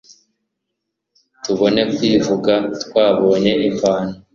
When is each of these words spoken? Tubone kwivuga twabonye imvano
Tubone 1.43 1.81
kwivuga 1.93 2.53
twabonye 2.81 3.51
imvano 3.67 4.15